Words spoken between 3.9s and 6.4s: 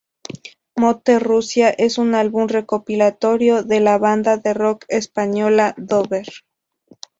banda de rock española Dover.